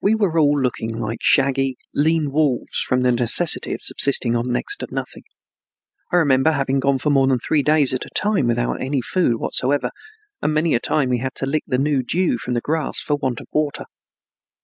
[0.00, 4.78] We were all looking like shaggy, lean wolves, from the necessity of subsisting on next
[4.78, 5.22] to nothing.
[6.12, 9.36] I remember having gone for more than three days at a time without any food
[9.36, 9.92] whatsoever,
[10.42, 13.38] and many a time we had to lick the dew from the grass for want
[13.38, 13.84] of water.